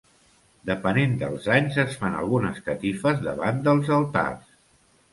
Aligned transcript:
Depenent 0.69 1.13
dels 1.25 1.45
anys 1.57 1.77
es 1.85 1.95
fan 2.01 2.17
algunes 2.23 2.59
catifes 2.73 3.25
davant 3.31 3.65
dels 3.71 3.97
altars. 4.03 4.53